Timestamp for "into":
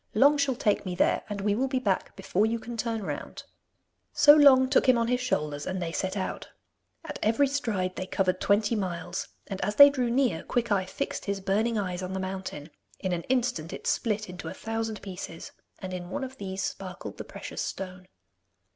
14.27-14.47